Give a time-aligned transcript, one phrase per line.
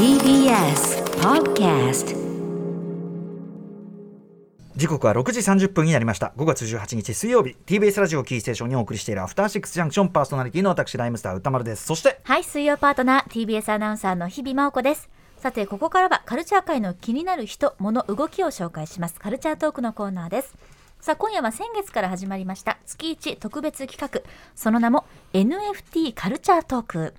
[0.00, 2.16] TBS Podcast
[4.74, 15.10] 時刻は6時30分になりました5月18日水曜日 TBS ラジオキーステーションにお送りしているアフターシックスジャンクションパーソナリティの私ライムスター歌丸ですそしてはい、水曜パートナー TBS アナウンサーの日々真央子です。
[15.36, 19.20] さて、ここからはカルチャー界の気になる人、物、動きを紹介します。
[19.20, 20.56] カルチャートークのコーナーです。
[21.00, 24.22] さあ、今夜は先月から始まりました月1特別企画。
[24.54, 25.04] その名も
[25.34, 27.14] NFT カルチャートーク。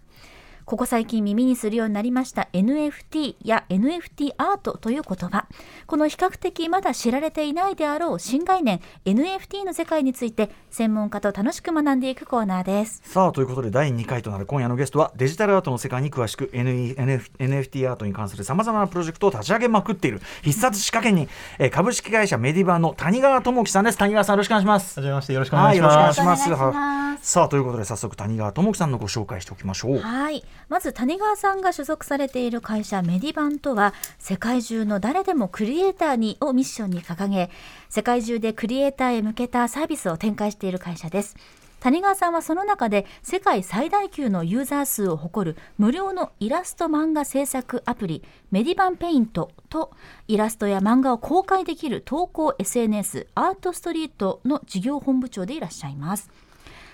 [0.71, 5.45] ここ最近耳にするようになりました NFT や NFT アートという言葉。
[5.85, 13.01] この比較的まだ知られていないであろう新概念 NFT の世界について専門家と楽しく学んでいくコーナーです。
[13.03, 21.27] さあということで第2回となる今夜のゲストはデジタルアートの世界に詳しく NFT アートに関するさまざまなプロジェクトを立ち上げまくっている必殺仕掛け人、
[21.59, 25.97] えー株式会社メディバの谷川智樹さんです谷川さんよろしくお願いしますはじめましてよろしくお願いします。
[25.97, 30.43] はいよろしくお願いしますさあということで早速谷川智樹さんのご紹介しておきましょうはい。
[30.69, 37.49] まず谷川さんが所属されている会社メディバンとは、世界中の誰でもクリエイターにをミッションに掲げ、
[37.89, 41.35] 世界中でクリエイターへ向けたサービスを展開している会社です。
[41.81, 49.91] 谷川さんはその中で世界最大級のユーザー数を誇る無料のイラスト漫画制作アプリメディバンペイントと
[50.27, 56.29] イラストや漫画を公開できる投稿 SNS アートストリートの事業本部長でいらっしゃいます。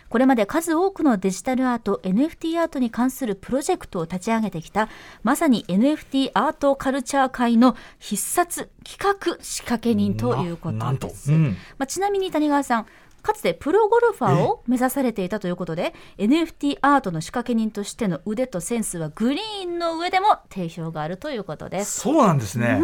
[0.10, 4.90] これまで数多くのデジタルアート NFT アートに関するプロジェクトを立ち上げてきた
[5.24, 11.32] まさに NFT アートカルチャー界の必殺企画仕掛け人ということです。
[11.32, 11.58] うん。
[11.78, 12.86] まあ、ちなみに谷川さん
[13.22, 22.00] かつてプロゴルファーを目指されていたということで NFT アートの仕掛け人としての腕とセンスはグリーンの上でも定評があるということです。
[22.00, 22.80] そうなんですね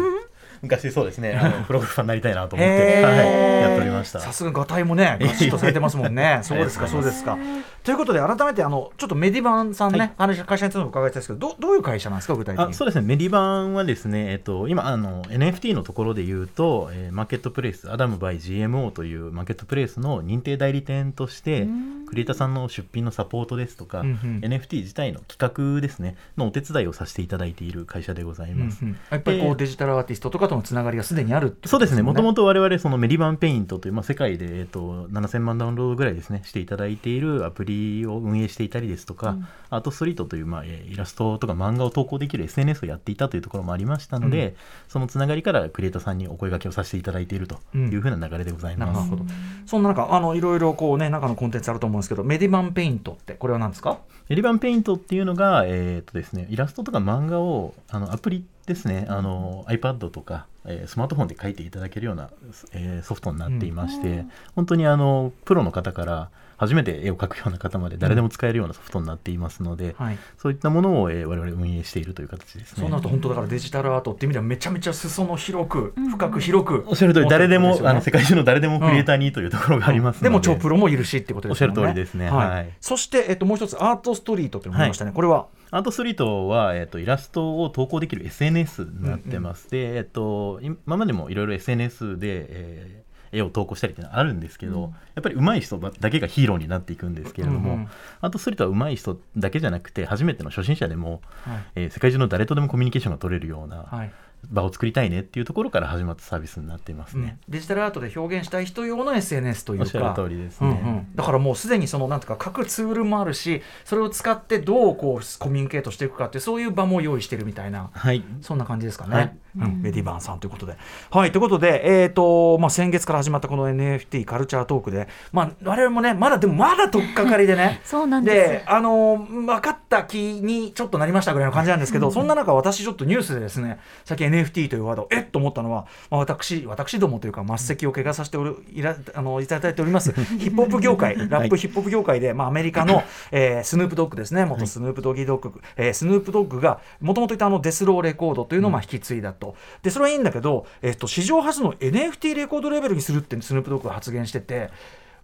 [0.62, 3.08] 昔そうですね、 あのプロゴルファーになりたいなと思っへて、ー。
[3.08, 4.20] はい、やっておりました。
[4.20, 6.40] さすががたいもね ガシッとされてますもんね。
[6.44, 7.36] そうですかそうですか。
[7.82, 10.10] ということで改めてあのちょっとメディバンさんね、はい。
[10.16, 12.70] 話会社についても伺いたいですけどどどういう会社なんですか具体的に？
[12.70, 21.68] あそうですね、メディバンはですね、えっと、今あの、NFT のところで言うと、えーマーケットプレイス、アダムバイ GMO というマーケットプレイスの認定代理店として、
[22.14, 24.16] クリエイターさんの出品のサポートですとか、うんうん。
[24.44, 28.82] NFT 自体の企画ですね、のお手伝いをさせていただいている会社でございます。
[28.82, 28.96] うんうん。
[29.10, 39.36] やっぱりこうでデジタルアーティストとかとのつながりがすでにあるってそうですね、もともとと我々、そのメリバンペイントという、まあ、世界で、えっと、7000万ダウンロードぐらいですね、していただいているアプリを運営していたりですとか、
[39.70, 44.54] アートストリートという、まあ、えーイラストとか漫画を投稿できる SNS をやっていたというところもありましたので、うん。
[44.88, 48.92] そのつながりからクリエイターさんにお声掛けをさせていただいているというふうな流れでございます。
[48.92, 49.24] なるほど。
[49.66, 53.98] そんな中あのいろいろこうね中のコンテンツあると思うんですけどメディバンペイントってこれは何ですか？
[54.28, 62.30] メリバンペイントっていうのが、えーっとですね、イラストとか漫画をあのアプリですね、あの iPad とか、えースマートフォンで書いていただけるような、
[62.72, 70.18] えーソフトになっていまして、本当にあのプロの方から初めて絵を描くような方まで誰でも使えるようなソフトになっていますので、はい。
[70.38, 72.80] そういったものを、えー我々運営しているという形ですね。
[72.80, 81.72] そうなると本当だからデジタルアートっていう意味ではめちゃめちゃ裾野広く深く広くおっしゃる通り、誰でも、あの世界中の誰でもクリエイターにというところがありますので、でも超プロもいるしってことですよね。
[81.72, 82.30] おっしゃる通りですね。
[82.30, 82.48] はい。
[82.48, 82.70] はい。
[82.80, 89.70] そして、えっと、もう一つアートストリートっていうのがありましたね、これはアートストリートは、えっとイラストを投稿できる SNS になってます。
[89.70, 93.03] で、えっと今までもいろいろ SNS で、えー
[93.34, 97.88] 絵を投稿したりっていうのはあるんですけど、やっぱり上手い人だけがヒーローになっていくんですけれども、うんうん
[98.20, 104.12] アートストリートは上手い人だけじゃなくて初めての初心者でも、はいえー世界中の誰とでもコミュニケーションが取れるようなはい
[104.50, 107.38] 場を作りたいねっていうところから始まったサービスになっていますね。
[107.48, 110.68] デジタルアートで表現したい人用の SNS というかおっしゃる通りですね。
[110.68, 118.22] うんうん、だからもうすでにそのなんていうか各ツールもあるしそれを使ってどうこうコミュニケートしていくかってそういう場も用意してるみたいなはい。
[118.42, 119.14] そんな感じですかね。
[119.14, 120.76] はいうん、メディバンさんということで。
[121.10, 127.80] はい、ということで、えーとまあ、先月から始まったこの NFT カルチャートークで、まあ、我々もね、まだでもまだ取っかかりでね。
[127.84, 128.70] そうなんです。
[128.70, 135.24] あの分かった気にちょっとなりましたぐらいの感じなんですけど、そんな中、私、ちょっとニュースでですね、さっき NFT というワード、えっ？
[135.24, 149.43] と思ったのは、まあ、私、私どもというか、末席を怪我させておるいらあのいただいております、 ヒップホップ業界、ラップヒップホップ業界で、まあ、アメリカの、えースヌープドッグですね、元スヌープドギードッグ、えースヌープドッグが、もともといたあのデスローレコードというのをまあ引き継いだと。
[149.82, 154.70] で、それはいいんだけど、えっと、史上初の NFT レコードレベルにするってスヌープドッグが発言してて、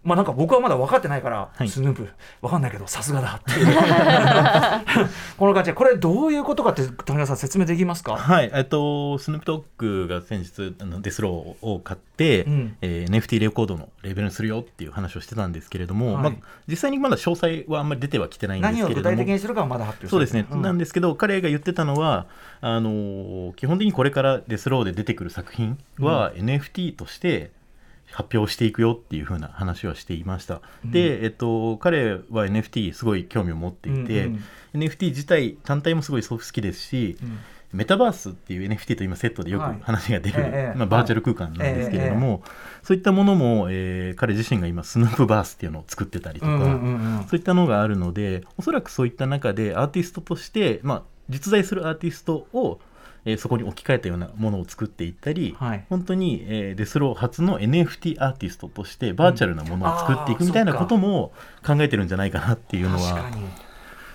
[0.03, 1.69] まあなんか僕はまだ分かってないから、はい。
[1.69, 2.09] スヌープ
[2.41, 3.67] 分かんないけどさすがだっていう。
[5.37, 8.15] この感じでこれどういうことかって谷川さん説明できますか？
[8.15, 12.77] はい、えっと、スヌープドッグが先日あのデスローを買って、うん。
[12.81, 16.23] えー NFT レコードのレベルにするよっていう話をしてたんですけれども、はい。
[16.23, 16.33] まあ、
[16.67, 22.25] 実際にまだ詳細はあんまり出てはきてないんです何を具けれども体的にするかはまだ発表そうですね、んなんですけど彼が言ってたのは
[22.61, 27.51] あのー基本的にこれからデスローで出てくる作品は NFT として
[28.11, 34.43] 発表していくよっていう風な話はしていました、で、えっと、彼は NFT すごい興味を持っていて、うん
[34.73, 37.39] NFT 自体単体もすごい好きですし、うん。
[37.73, 39.79] メタバースっていう NFT と今セットでよくはい。
[39.81, 42.43] 話が出る、ええまあ、バーチャル空間なんですけれども、
[42.83, 47.23] そういったものも、えー彼自身が今スヌープバースっていうのを作ってたりとか、うんうんうんうん。
[47.23, 52.79] そういったのがあるのでおそらくそういった中でアーティストとして、まあ、実在するアーティストを、
[53.25, 55.85] えーそこに置き換えたようなものを作っていったり、はい。
[55.89, 61.31] 本当に、えーデスロー初の NFT アーティストとしてバーチャルなものを作っていくみたいなことも
[61.65, 63.45] 考えてるんじゃないかなっていうのは確かに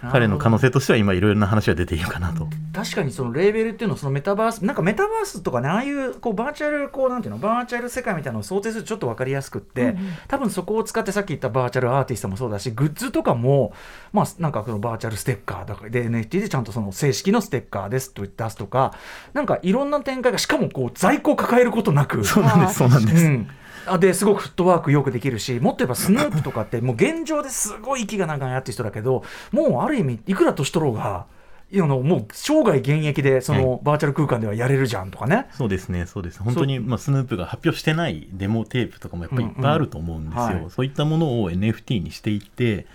[0.02, 2.48] 彼の可能性としては今いろいろな話が出ているかなと。
[2.72, 9.96] 確かにそのレーベルっていうのはそのメタバースなんかメタバースとかねああいうこうバーチャルこうなんていうのバーチャル世界みたいなのを想定するとちょっと分かりやすくって、
[10.28, 13.72] 多分そこを使ってさっき言ったバーチャルアーティストもそうだしグッズとかも
[14.12, 18.94] まあなんかそのバーチャルステッカーだからで NFT でちゃんとその正式のステッカーですと出すとか
[19.32, 22.24] なんかいろんな展開がしかもこう在庫を抱えることなく。
[22.24, 23.48] そうなんですそうなんです、うん。
[23.50, 23.65] あ
[23.98, 31.26] ですごくフットワークよくできるしもっと言えばスヌープとかってもう現状ですごい息が長いアーティストだけどもうある意味いくら年取ろうが
[31.70, 35.48] いのもう生涯現役でそのバーチャル空間ではやれるじゃんとかね。
[35.52, 36.40] そうですね、そうです。
[36.40, 40.42] 本当に、まあ、スヌープが発表してないデモテープとかもやっぱりいっぱいあると思うんですよ。
[40.44, 42.86] うんうんはいそういったものを NFT にしていって、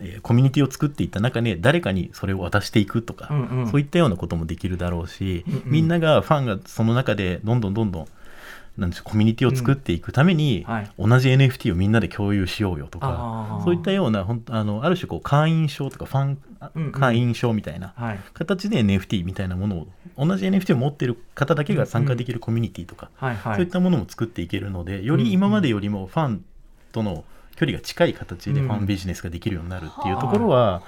[0.00, 8.06] えーコミュニティを作っていった中で誰かにそれを渡していくとか、うんうんそういったようなこともできるだろうし、うんうんみんながファンがその中でどんどんどんどん
[8.76, 10.90] なんでしょうコミュニティを作っていくために、はい。
[10.98, 16.38] 同じ NFT をみんなで共有しようよとあかーそういったような本当あのある種こう会員証とかファン
[16.74, 16.92] うんうん。
[16.92, 18.20] 会員証みたいなはい。
[18.32, 19.86] 形で NFT みたいなものを
[20.26, 23.54] 同じ NFT を持ってる方だけが参加できるコミュニティとか、はいはい。
[23.56, 26.44] そういったものも作っていけるのでより今までよりもファン
[26.92, 27.24] との
[27.56, 30.82] 距離が近い形でファンビジネスができるようになるっていうところは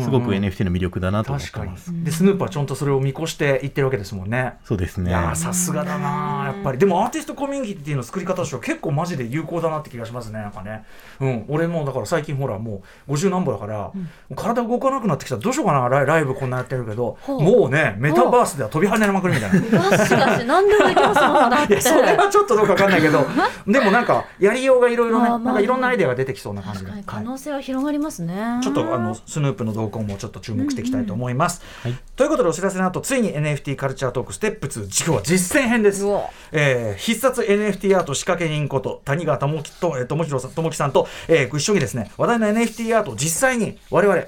[0.00, 2.04] すごく NFT の魅力だなと思ってます。
[2.04, 4.54] でスヌープはちゃんとそれを見越していってるわけですもんね。
[4.64, 5.10] そうですね。
[5.10, 6.78] いやーさすがだなーやっぱり。
[6.78, 10.84] でもアーティストコミュニティの作り方としては結構マジで有効だなって気がしますねなんかね。
[11.20, 11.44] うん。
[11.48, 13.92] 俺もだから最近ほらもう50何歩だから、も
[14.30, 15.36] う体動かなくなってきた。
[15.36, 17.16] らどうしようかなライライブこんなやってるけど。
[17.22, 17.42] ほう。
[17.42, 19.60] もうねメタバースでは飛び跳ねまくるみたいな。
[19.60, 21.72] でもできますもんだって。
[21.74, 23.26] いやそれはちょっとどうかわかんないけど。
[23.66, 31.62] でもなんかやりようがいろいろねなんかいろんなアイデアが出てきそうな感じで確かに可はい能性は広がりますね、ちょっとあのスヌープの動向もちょっと注目していきたいと思います。
[31.82, 36.04] はいということでお知らせの後ついに NFT カルチャートークステップ2今日は実践編です。
[36.52, 44.20] えー必殺 NFT アート仕掛け人こと谷川智樹と、えー、智弘さん智樹さんと、えー、一緒にですね話題の NFT アートを実際に我々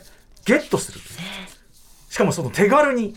[0.44, 1.00] ゲットする。
[2.10, 3.14] しかもその手軽に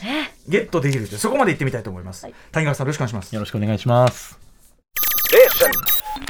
[0.48, 2.25] ゲットできるというそこまで行ってみたいと思います。
[2.25, 3.33] はい谷川さんよろしくお願いします。
[3.33, 4.39] よろしくお願いします。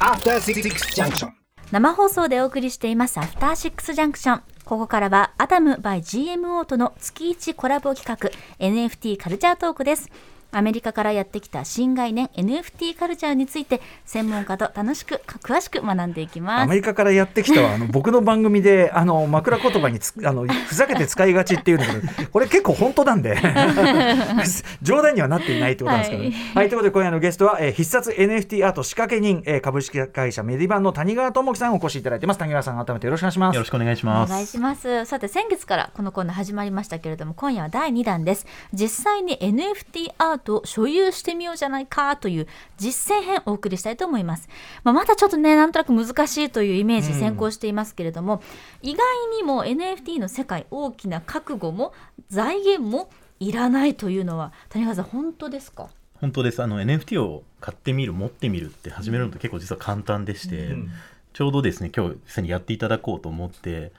[0.00, 1.43] After Six Junction.
[1.70, 8.30] 生放送でお送りしていますアフターシックスジャンクションここからはアダム by GMO との月1コラボ企画
[8.64, 10.10] NFT カルチャートークです。
[10.56, 16.68] アメリカからやってきた新概念 NFT カルチャーについて専門家と楽しく詳しく学んでいきアます。
[16.68, 21.92] メリカからやってきたはあの僕の番組であの枕言葉につあのふざけて使いがちっていうんだけ
[22.24, 23.36] どこれ結構本当なんで
[24.82, 26.30] 冗談にはなっていないってことなんですけどね。
[26.54, 32.38] は、はいいということで今夜のゲストは、えー必殺 NFT アート仕掛け人、えー株式会社メディバンの谷川智樹さんをお越しいただいてます。
[32.38, 33.54] 谷川さん改めてよろしくお願いします。
[33.56, 34.30] よろしくお願いしおます。
[34.30, 35.04] 願いします。
[35.06, 38.46] さて先月からこのコーナー始まりましたけれども今夜は第2弾です。
[38.72, 42.46] 実際に NFT アートを所有してみようじゃないかという
[42.76, 44.48] 実践編をお送りしたいと思います、
[44.82, 48.42] まあ、まだちょっとねなんとなく難しいというイメージ先行していますけれども、
[48.82, 49.04] 意外
[49.36, 51.92] にも NFT の世界大きな覚悟も
[52.28, 53.10] 財源も
[53.40, 55.88] いらないというのは谷川さん本当ですか？
[56.20, 56.62] 本当です。
[56.62, 60.90] あの NFT を買ってみる持ってみるって始めるのと結構実は簡単でして、うん。
[61.32, 63.90] ちょうどですね今日実際にやっていただこうと思って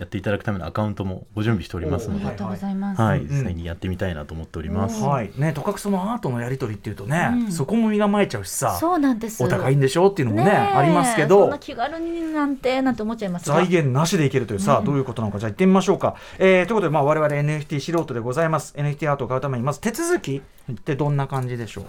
[0.00, 5.02] やっていただくためのアカウントもご準備しておりますので、はありがとうございます、い、うん実際にやってみたいなと思っております。
[5.02, 5.30] はい。
[5.36, 7.52] ねとかくそのアートのやり取りっていうとね、うん。
[7.52, 9.44] そこも身構えちゃうしさそうなんです。
[9.44, 13.50] お高いんでしょっていうのもねありますけそんどな気軽になんてなんて思っちゃいます。
[13.50, 16.16] が財源なしでいけるというさ、どういうことなのかじゃあ行ってみましょうか。
[16.38, 18.74] えーということで、まあ、我々 NFT 素人でございます。
[18.76, 20.42] NFT アートを買うためにまず手続き
[20.72, 21.84] ってどんな感じでしょう、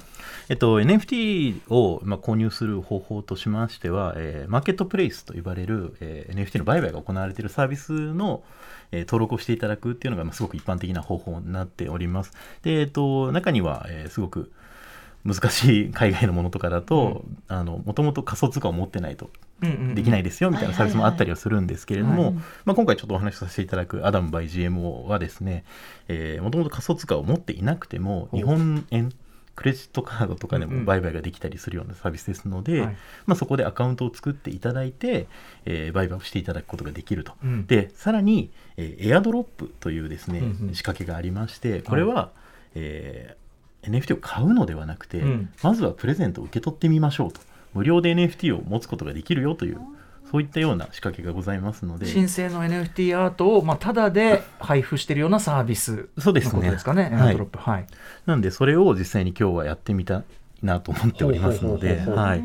[0.50, 8.43] えっと、NFT を、まあ、購入する方法としましては、えーマーケットプレイスと呼ばれる、えー NFT の売買が行われているサービスの、
[8.91, 12.34] えー登録をしていただくっていうのが、まあ、すごく一般的な方法になっております。
[12.63, 14.51] で、えっと、中には、えーすごく
[15.24, 19.29] 難しい海外のものとかだと、あの、もともと仮想通貨を持ってないと
[19.62, 19.96] うんうんうん。
[19.96, 22.34] できないですよみたいなサービスもあったりはするんですけれども、はい。
[22.65, 25.63] まあ、今回ちょっとお話しさせていただくアダム by GMO はですね
[26.41, 29.12] もともと仮想通貨を持っていなくても日本円
[29.62, 30.80] クレジットカードとかでうんうん。
[30.80, 32.98] も売買ができたりするようなサービスですので、はい。
[33.25, 35.27] まあ、そこでアカウントを作っていただいて、
[35.65, 37.34] えー売買をしていただくことができると。
[37.44, 37.65] うん。
[37.68, 40.75] でさらに、えーエアドロップというですね、うんうん。
[40.75, 42.32] 仕掛けがありましてこれは、
[42.75, 43.41] えー
[43.84, 45.50] NFT を買うのではなくて、うん。
[45.63, 47.41] まずはプレゼントを受け取ってみましょうと。
[47.74, 49.80] 無料で NFT を持つことができるよという
[50.32, 57.60] そういったような仕掛けがございますので申請の NFT アートを、まあ、ただで配布しているようなサービスそうですねのことですかね、はいエアドロップ。
[57.60, 57.88] はい。
[58.26, 60.24] なんでそれを実際に今日はやってみたい
[60.64, 62.40] なと思っておりますので、はい、はい、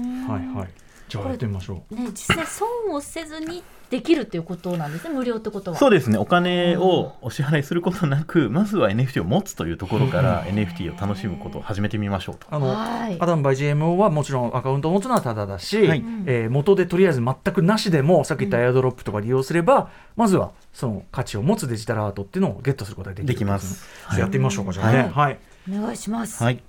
[0.54, 0.68] はい。
[1.08, 1.94] じゃあやってみましょう。
[1.94, 5.76] ね実際損をせずにできるっていうことなんですね無料ってことは。
[5.76, 6.18] そうですね。
[6.18, 12.46] お金をお支払いすることなくまずは NFT を持つというところからうん NFT を楽しむことを始めてみましょうと。
[12.50, 13.16] あの、はい。
[13.20, 16.04] アダムバイ GMO はもちろんアカウントを持つのはただだし、はい。
[16.26, 23.86] えー元でとりあえず全くなしでもさっき言ったエアドロップとか利用すれば、まずはその価値を持つデジタルアートっていうのをゲットすることができるできます。
[24.18, 25.10] やってみましょうか、じゃあね。
[25.14, 25.38] はい。
[25.70, 26.62] お願いします、はい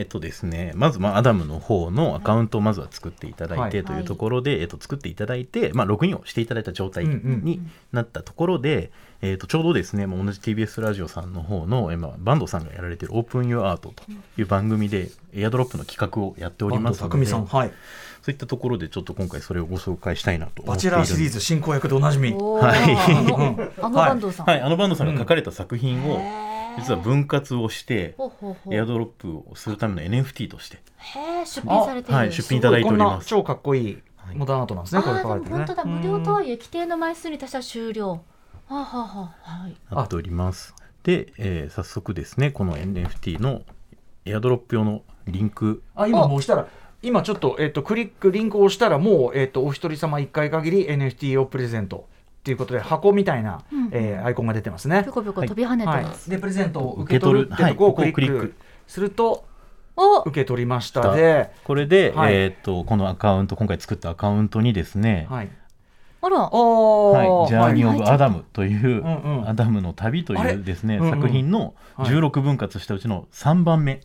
[0.00, 3.70] えっとですね、まず、まあ、アダムの方のアカウントをまずは作っていただいはい。
[3.70, 7.60] てというところで、えっと、作っていただいて、まあ、ログインをしていただいた状態うんうんに
[7.92, 8.90] なったところで、
[9.20, 14.04] えっと、ちょうどですね、もう同じ TBS ラジオさんの方の、えまあ、バンドさんがやられているオープン・ユア・アートと
[14.38, 17.72] いう番組で、エアドロップの企画をやっておりますので、匠さん、はい。
[18.22, 22.32] そういったところでちょっと今回それをご紹介したいなと思バチェっているラーシリーズ進行役でおなじみ。
[22.32, 22.96] はい。
[22.96, 24.08] あのあのはい。
[24.08, 26.20] 坂東さん、はい、あのバンドさんが書かれた作品を、
[26.80, 28.74] 実は分割をして、ほうほうほう。
[28.74, 30.78] エアドロップをするための NFT として、
[31.44, 33.28] 出品されている、はい出品いただいております。
[33.28, 33.44] すごい。
[33.44, 33.98] こんな超かっこいい
[34.34, 35.64] モダンアートなんですね、あこれ書かーれてるね。
[35.64, 35.84] でも本当だ。
[35.84, 38.10] 無料とはいえ規定の枚数に達したら終了。
[38.10, 38.20] は
[38.70, 39.76] あ、はあはい。
[39.90, 40.74] なっております。
[41.02, 43.62] で、えー早速ですね、この NFT の
[44.24, 46.66] エアドロップ用のリンク、あ今もう押したら
[47.02, 52.06] 今ちょっと,、えっとクリックリンクを押したらもう、えっとお一人様1回限り NFT をプレゼント
[52.40, 55.02] っていうことで箱みたいな、うんえーアイコンが出てますね。
[55.04, 55.12] ぴょ。
[55.12, 56.04] こぴょこ飛び跳ねてはい。
[56.04, 58.54] ます、、でプレゼントを受け取るってとこをクリ受け取るはいここをクリッック。
[58.86, 59.44] すると
[59.96, 60.22] お！
[60.22, 61.14] 受け取りました。
[61.14, 62.34] で、これで、はい。
[62.34, 65.50] えーっとこのアカウント、今回作ったアカウントにですね、はい、
[66.22, 66.48] あら。
[66.50, 68.10] おはい、ジャーニー・オブ・はい。
[68.12, 69.48] アダムという、うんうん。
[69.48, 71.10] アダムの旅というですね、うんうん。
[71.10, 72.08] 作品のはい。
[72.10, 73.94] 16分割したうちの3番目。
[73.94, 73.98] わ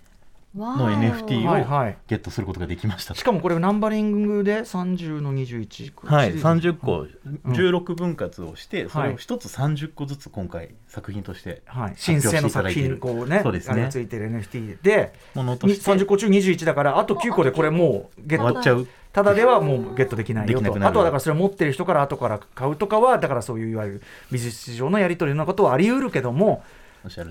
[0.56, 1.98] のー NFT をはいはい。
[2.08, 3.14] ゲットすることができました。
[3.14, 7.08] しかもこれナンバリングで30の21はい、シリーズ30個、
[7.48, 13.88] 16分割をして、それはいを一つ30個ずつ今回作品としてはい、申請の作品こうねそうですね。
[13.92, 15.14] ついてる NFT で。
[15.34, 15.92] ものとして。
[15.92, 18.46] 30個中21だからあと9個でこれもうゲット。
[18.46, 18.88] 終わっちゃう。
[19.16, 20.68] ただではもうゲットできないよと。
[20.68, 26.64] あとはだからそれを持ってる人から後から買うとかはだからそういういわゆる美術市場のやり取りのことはあり得るけども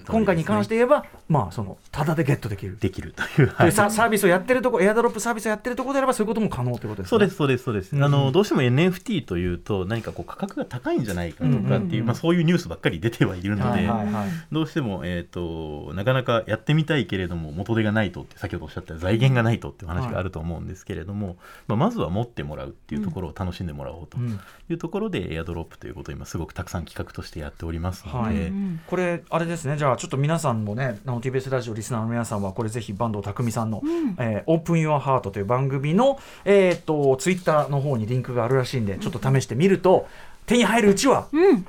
[0.07, 2.79] 今回に関して言えばまあそのただでゲットできる。
[2.79, 3.49] できるという。
[3.49, 3.73] はい。
[3.73, 7.09] サービスをやってるとこエアドロップサービスをやってるところであればそういうことも可能ということですね。
[7.11, 7.65] そうですそうです。
[7.65, 8.05] そうです、うん。
[8.05, 12.07] あのどうしても NFT というと何かこう価格が高いんじゃないかとかっていう、うんうんうん。
[12.07, 24.41] まあ、そういうニュースばっかり出てはいるので、はいはいはいどうしても、えー、となかなかやってみたいけれども元手がないとって先ほどおっしゃった財源がないとっていう話があると思うんですけれども、まあ、まずは持ってもらうっていうところを楽しんでもらおうとうん。
[24.71, 28.37] いうところで、エアドロップということを今すごくたくさん企画としてやっておりますので、はい。
[28.37, 29.77] うんこれあれですね。
[29.77, 34.17] じゃあちょっと皆さんもねあの TBS ラジオリスナーの皆さんはこれぜひ坂東匠さんのうん。
[34.19, 40.07] えーオープン・ユア・ハートという番組の、えー、とツイッターの方にリンクがあるらしいんでちょっと試してみると
[40.47, 41.67] 手に入るうちはうん。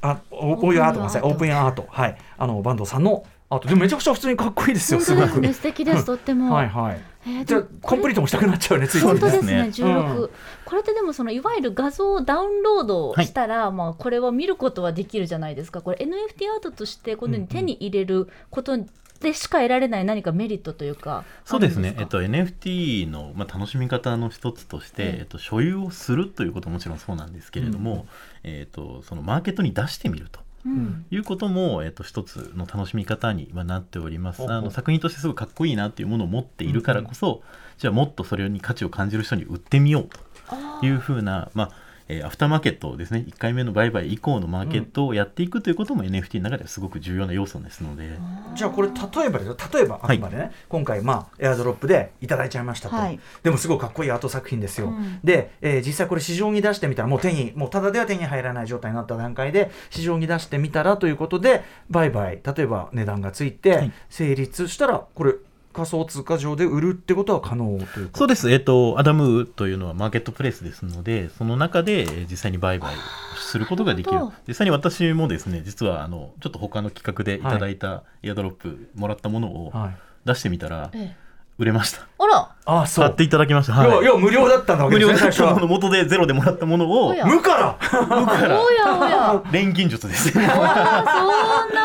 [0.00, 1.22] あオープン・ユア・アートごめんなさい。
[1.22, 2.16] オープン・ユア・アートはい。
[2.38, 6.54] あの坂東さんのアートでもめちゃくちゃ普通にかっこいいですよ本すごく当ですね素敵ですとっても。
[6.54, 7.00] はいはい。
[7.24, 10.30] えーじゃコンプリートもしたくなっちゃうねついつい本当ねですねです16、うん
[10.64, 15.82] これってでもそのいわゆる画像をダウンロードしたら、まあこれは見ることはできるじゃないですか。
[15.82, 18.78] これ NFT アートとしてこのように手に入れること
[19.22, 28.06] でしか得られない何かメリットというかそうですね、えっと、NFT の、まあ、楽しみ方の一つとして、えええっと、所有をするということももちろんそうなんですけれども、
[28.42, 30.40] えっと、そのマーケットに出してみると。
[30.64, 31.04] うん。
[31.10, 34.42] いうことも、えっと、一つの楽しみ方にはなっております。
[34.50, 37.42] あの作品としてすごいかっこいいなっていうものを持っているからこそ、
[37.78, 40.08] じゃあもっとそれに価値を感じる人に売ってみよう
[40.48, 41.81] あというふうな、まあ
[42.12, 48.18] えーアフターマーケットですね1回目の売買以降のマーケットをやっていくということも NFT の中ではすごく重要な要素ですので、
[48.54, 49.56] じゃあこれ例えばですよ。
[49.72, 53.18] 例えばあくまでね、今回まあエアドロップでいただいちゃいましたと、はい。
[53.42, 55.20] でもすごいかっこいいアート作品ですよ、うん。
[55.24, 63.92] で、えー実際これ市場に出してみたらもう手にもうただでは手に入らない状態になった段階で市場に出してみたらということで売買例えば値段がついはてい。
[64.10, 65.34] 成立したらこれ
[65.72, 72.98] 仮想通貨上で売るってことは可能というかそうです、えっと、アダムというのはマーケットプレイスですので、その中でえー実際に売買を
[73.36, 74.18] することができる。
[74.46, 81.22] 実際に私もですね、実はあのちょっと他の企画でいただいたエアドロップもらったものをはい、出してみたら、ええ
[81.58, 82.06] 売れました。
[82.18, 82.48] あら。
[82.64, 83.04] ああそう。
[83.04, 83.74] 買っていただきました。
[83.84, 84.06] 要ははい。
[84.06, 87.26] 要は無料だったんだわけ無ですね最初料だったものは元でゼロでもらったものをおや。
[87.26, 87.78] 無から。
[88.60, 89.42] おやおや。
[89.52, 90.30] 錬金術です。
[90.32, 90.50] そんな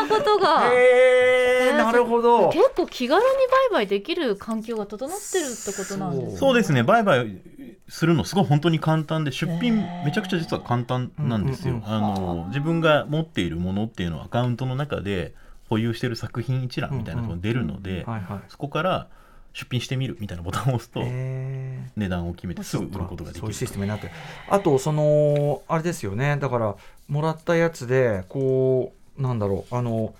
[0.08, 0.70] ことが。
[0.72, 2.48] へえなるほど。
[2.48, 3.26] 結構気軽に
[3.70, 6.38] 売買できる環境が整ってるってことなんですね。
[6.38, 6.54] そう。
[6.54, 7.40] ですね、売買
[7.88, 11.82] するのすごい本当に簡単で、出品めちゃくちゃ実は簡単なんですよ。
[11.84, 15.34] あの自分が持っているものっていうのはアカウントの中で
[15.68, 18.06] 保有している作品一覧みたいなのが出るので、
[18.48, 19.08] そこから
[19.52, 21.90] 出品してみるみたいなボタンを押すとえー。
[21.96, 24.06] 値段を決めてすぐ売ることができるそういうシステムになって。
[24.06, 24.12] る
[24.48, 26.36] あとそのあれですよね。
[26.40, 26.76] だから
[27.08, 29.74] もらったやつでこうなんだろう。
[29.74, 30.14] あの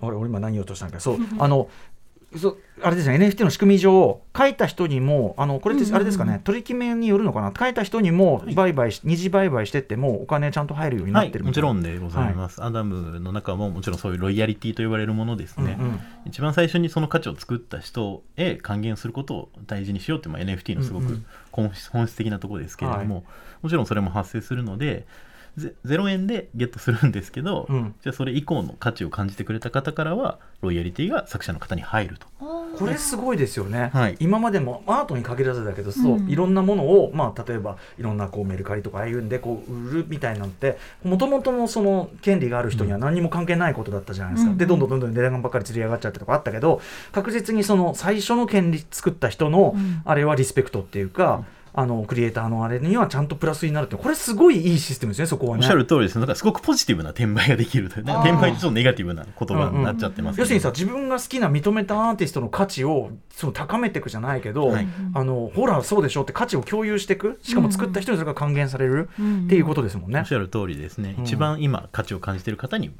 [0.00, 1.02] あれ俺今何言おうとしたんだっけ？
[1.02, 1.16] そう。
[1.38, 1.68] あの
[2.36, 11.68] そあれですね NFT の仕組み上書いた人にもあのこれってあれですかね、取り決めによるのかな書いた人にも売買し、二次売買してってもお金ちゃんと入るようになはい、ってるみたいな。
[11.68, 16.00] もちろんでございます、アダムの中ももちろんそういうロイヤリティと呼ばれるものですね、うんうん。
[16.26, 21.20] 一番最初にその価値を作った人へ還元することを大事にしようっていうのは NFT のすごく
[21.52, 23.24] 本質的なところですけれども、はい。
[23.62, 25.06] もちろんそれも発生するのでゼ
[25.58, 27.94] 0円でゲットするんですけど、うん。
[28.02, 32.26] じゃあそれ以降の価値を感じてくれた方からはロイヤリティが作者の方に入ると。
[32.78, 34.16] これすごいですよね、はい。
[34.18, 36.30] 今までもアートに限らずだけどそう、うん。
[36.30, 44.58] いろんなものを、まあ、例えばいろんなこうメルカリとかああいうんでこう売るみたいなのってもともとのその権利がある人には何にも関係ないことだったじゃないですか、うん。
[44.58, 46.80] でどんどんどんどん値段ばっかり釣り上がっちゃってとかあったけど
[47.12, 50.02] 確実にその最初の権利作った人の、うん。
[50.04, 55.62] あれはリスペクトっていうか、あのクリエイターのあれにはちゃんとプラスになるってこれすごいいいシステムですねそこはね。
[55.62, 56.20] おっしゃる通りですね。
[56.20, 64.86] だからすごくポジティブな転売ができる転売ってちょっとネガティブな言葉になっちゃってますけど、要するにさ自分が好きな認めたアーティストの価値をその高めていくじゃないけど、はい。
[65.14, 70.20] あのほらそうでしょって価値を共有していくしかも作った人にそれが還元されるっていうことですもんね。
[70.20, 70.26] おっ。
[70.26, 71.14] しゃる通りですね。
[71.18, 71.24] うん。
[71.24, 72.90] 一番今価値を感じている方に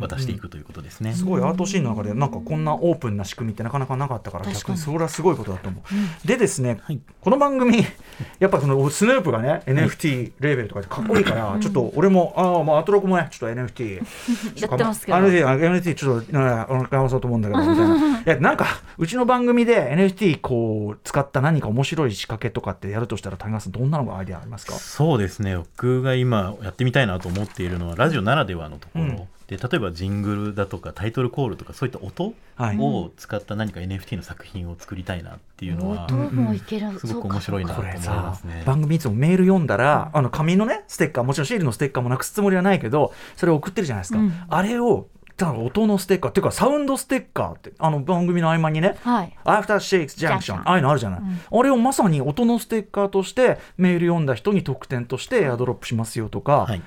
[0.00, 1.12] 渡していくということですね。
[1.12, 4.60] すごいアートシーンの中でなんかこんなオープンな仕組みってなかなかなかったから確かに。
[4.60, 5.82] 逆にそれはすごいことだと思
[6.24, 6.26] う。
[6.26, 7.00] でですね、はい。
[7.20, 7.78] この番組
[8.38, 13.96] やっぱそのスヌープがね NFT レーベルとかでかっこいいからちょっと俺もああまあアトロクもねちょっと NFT
[14.60, 15.18] やってますけど。
[15.18, 18.66] NFT, ちょっとなお腹そうと思うんだけどみたいないやなんか
[18.98, 24.74] うちの番組で NFT こう使った何か面白い仕掛けとかってやるとしたら谷川さんどんなのがアイデアありますか？
[24.74, 25.56] そうですね。
[25.56, 29.26] 僕が今やってみたいなと思っているのはラジオならではのところ。
[29.48, 32.78] うんで例えばジングルだとかタイトルコールとかそういった音はい。
[32.78, 38.62] を使った何か NFT の作品を作りたいなっていうのは音もいける、すごく面白いなと思いさますね。
[38.66, 44.32] 番組いつもメール読んだら、あの紙のねステッカーもちろんシールのステッカーもなくすつもりはないけどそれを送ってるじゃないですか、うん。
[44.48, 45.08] あれを
[45.40, 49.36] 音のステッカーっていうかサウンドステッカーってあの番組の合間にねはい。
[49.44, 51.58] アフターシェイクスジャンクションああいうのあるじゃない、うん。
[51.58, 56.82] あれをまさに音のステッカーとしてメール読んだ人に特典としてエアドロップしますよとか、はい、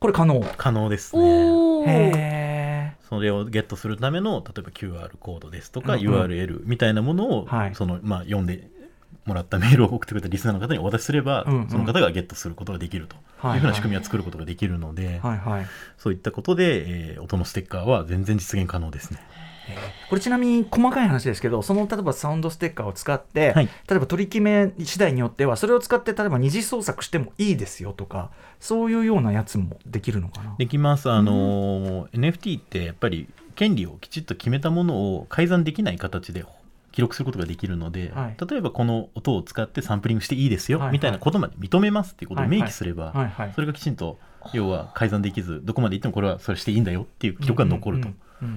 [0.00, 0.42] これ可能？
[0.56, 2.96] 可能ですね。
[3.08, 6.14] それをゲットするための例えば QR コードですとか、うんうん。
[6.14, 7.74] URL みたいなものを、はい。
[7.74, 8.70] そのまあ、読んで
[9.26, 11.68] もらったメールを送ってくれたリスナーの方にお渡しすれば、うんうん。
[11.68, 15.66] その方がゲットすることができるとはいいうふうな仕組みは作ることができるので、はいはい。
[15.98, 19.20] そういったことで、えー音のステッカーは全然実現可能ですね。
[20.08, 23.66] これちなみに細かい話ですけどその例えばサウンドステッカーを使って、はい。
[23.88, 30.54] 例えば取り決め次第によってはそれを使って例えば二次創作してもいいですよとかそういうようなやつもできるのかな？
[30.58, 31.10] できます。
[31.10, 36.44] あのー NFT ってやっぱり権利をきちっと決めたものを改ざんできない形で
[36.92, 38.36] 記録することができるので、はい。
[38.50, 40.88] 例えばこの音を使ってサンプリングしていいですよ、はい。
[40.88, 43.28] はいみたいなことまで認めますっていうことを明記すれば、はい。
[43.28, 43.52] はい。
[43.54, 44.18] それがきちんと
[44.52, 48.08] 要は改ざんできずどこまで行ってもこれはそれしていいんだよっていう記録が残ると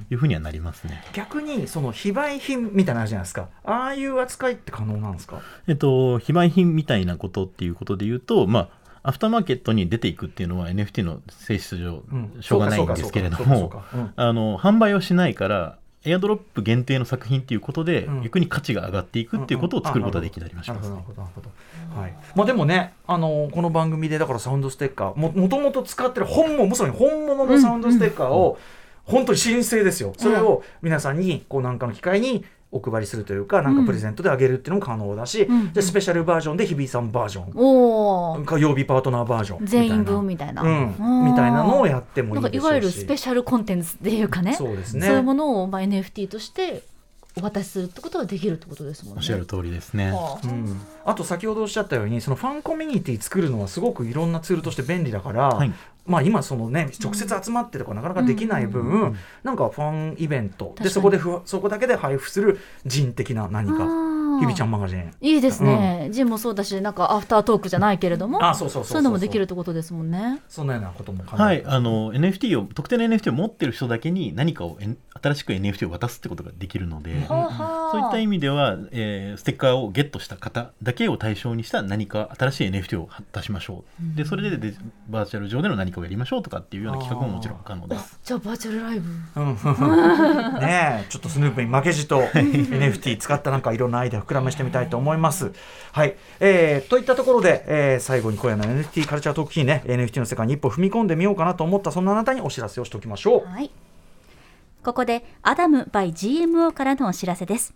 [0.10, 1.04] いうふうにはなりますね。
[1.14, 5.42] 逆にその非売品みたいなのあるじゃないですかああいう扱いって可能なんですか？
[5.68, 8.70] えっと非売品みたいなことっていうことで言うとま
[9.04, 12.38] あアフターマーケットに出ていくっていうのは NFT の性質上うん。
[12.40, 13.70] しょうがないんですけれども
[14.16, 18.24] 販売をしないからエアドロップ限定の作品っていうことで、うん。
[18.24, 20.96] 逆に価値が上がっていくっていうことを作ることができたりもします、ね
[21.96, 22.14] はい。
[22.36, 28.58] まあでもねあのこの番組でだからサウンドステッカーももともと使ってる本物まさに本物のサウンドステッカーを、
[29.06, 30.14] 本当に申請ですよ。
[30.18, 37.52] それを皆さんにこう何かの機会にお配りするというかなんかプレゼントであげるっていうのも可能だし、うんでスペシャルバージョンで日比さんバージョン。
[37.56, 39.62] おおか曜日パートナーバージョン。
[39.62, 39.88] みたいな。
[39.88, 42.70] 全員分みたいな、うん、みたいなのをやってもいないでしょうし。
[42.72, 44.56] わゆるスペシャルコンテンツっていうかね。
[44.56, 45.06] そうですね。
[45.06, 46.84] そういうものをまあ NFT として
[47.38, 49.20] お渡しするってことができるってことですもんね。
[49.20, 50.12] おっしゃる通りですね。
[50.12, 50.48] はあ。
[50.48, 55.74] うん、あと先ほどおっしゃったようにそのファンコミュニティ作るのはすごくいろんなツールとして便利だから、はい
[56.06, 60.76] まあ今そのね直接集まってとかなかなかできない分、うんなんかファンイベント。
[60.82, 63.86] でそこでふそこだけで配布する人的な何か
[64.36, 64.40] あー。
[64.42, 65.14] ひびちゃんマガジン。
[65.22, 70.42] いいですね、ジンもそうだしなんかアフタートークじゃないけれどもあそうそうそういうのもできるってことですもんね。
[70.50, 88.20] そんなようなこともはい、あの NFT を特定の NFT を持ってる人だけに何かをえん新しく NFT を渡すってことができるので、そういった意味では、えーステッカーをゲットした方だけを対象にした何か新しい NFT を出しましょう、でそれでデジバーチャル上での何かをやりましょうとかっていうような企画ももちろん可能です。
[88.24, 89.10] じゃあバーチャルライブ。
[89.36, 89.56] うん。
[90.60, 95.52] ねえちょっとスヌープに負けじと NFT 使ったなんかいろんなアイデア膨らましてみたいと思います。
[95.92, 103.46] はい、えーといったところで、えー最後に今夜の NFT カルチャートークキーね NFT の世界に一歩踏み込んでみようかなと思ったそんなあなたにお知らせをしておきましょう。
[103.48, 103.72] はい。
[104.84, 107.74] ここでアダム by GMO からのお知らせです。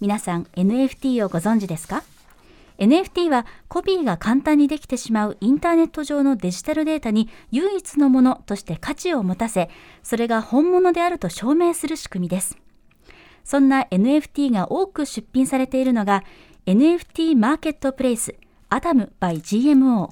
[0.00, 2.02] 皆さん NFT をご存知ですか
[2.78, 9.70] ？NFT はコピーが簡単にできてしまうインターネット上のデジタルデータに唯一のものとして価値を持たせ、
[10.02, 12.56] それが本物であると証明する仕組みです。
[13.48, 16.22] そんな NFT が多く出品されているのが
[16.66, 18.34] NFT マーケットプレイス
[18.68, 20.10] アダム by GMO。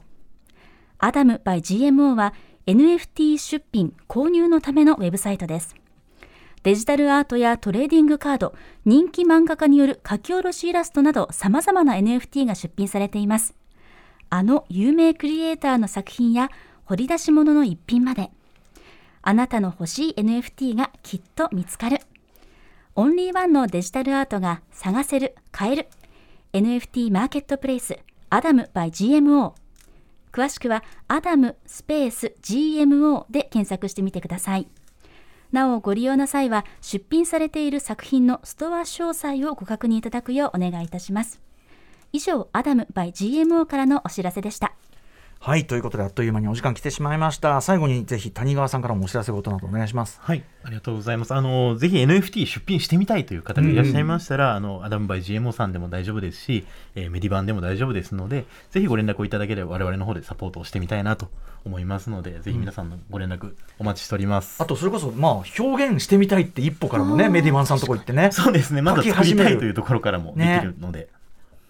[0.96, 2.33] アダム by GMO は
[2.66, 5.77] NFT 出品購入のためのウェブサイトです。
[6.62, 8.55] デジタルアートやトレーディングカード、
[8.87, 13.55] 人気漫画家による書き下ろしイラストなど様々な NFT が出品されています。
[14.31, 16.49] あの有名クリエイターの作品や
[16.87, 18.31] 掘り出し物の一品まで。
[19.20, 21.99] あなたの欲しい NFT がきっと見つかる。
[22.99, 25.89] オンリーワンのデジタルアートが探せる、買える。
[26.55, 27.99] NFT マーケットプレイス、
[28.31, 29.53] アダム by GMO。
[30.33, 34.67] 詳しくは、アダムスペース GMO で検索してみてください。
[35.53, 41.41] なおご利用の際は出品されている作品のストア詳細をご確認いただくようお願いいたします
[42.13, 44.75] 以上アダム by GMO からのお知らせでした
[45.47, 47.61] はいということであっという間にお時間来てしまいました。
[47.61, 50.19] 最後にぜひ谷川さんからもお知らせことなどお願いします。
[50.21, 51.35] はいありがとうございます。
[51.35, 61.29] あのぜひ NFT 出品してみたいという方がいらっしゃいましたら、うん、あのアダムバイ GMO さんでも大丈夫ですし、えー、メディバンでも大丈夫ですのでぜひご連絡をいただければ我々の方でサポートをしてみたいなと
[61.65, 68.31] 思いますのでぜひ皆さんのご連絡お待ちしております、うん、あとそれこそまあ表現してみたいって一歩からもねメディバンさんのとこ行ってね。
[68.33, 68.83] そうですね。
[68.83, 71.15] まだ作りたいというところからもできるので、ね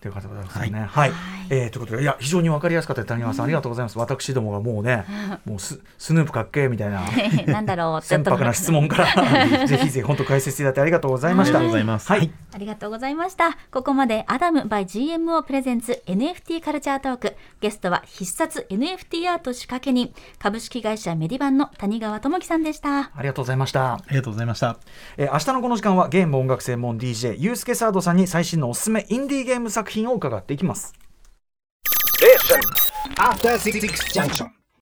[0.07, 0.81] という方でございますね。
[0.81, 0.87] はい。
[0.87, 1.13] はい、
[1.51, 3.99] えー、ということで、いや、非常にわかりやすかった谷川さん、ありがとうございます。
[3.99, 5.05] 私どもがもうね、
[5.45, 7.03] もうススヌープかっけみたいな、
[7.47, 11.59] なんだろう、船舶な質問から ぜひぜひ本当解説いただいてありがとうございました。
[11.59, 12.09] ありがとうございます。
[12.09, 12.31] はい。
[12.55, 13.57] ありがとうございました。
[13.71, 17.37] ここまでアダム by GMO プレゼンツ NFT カルチャートーク。
[17.61, 22.99] ゲストは必殺 NFT アート仕掛け人、株式会社メディバンの谷川智樹さんでした。
[22.99, 23.95] ありがとうございました。
[23.95, 24.79] ありがとうございました。
[25.17, 30.93] えー、明日のこの時間はゲーム音楽専門 DJ ユースケサードさんに最新のおすすめインディーゲーム作品を伺っていきます。